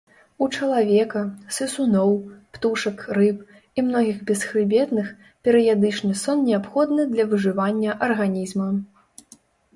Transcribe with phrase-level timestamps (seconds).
[0.43, 1.19] У чалавека,
[1.57, 2.13] сысуноў,
[2.57, 3.37] птушак, рыб
[3.77, 5.13] і многіх бесхрыбетных,
[5.49, 8.69] перыядычны сон неабходны для выжывання арганізма.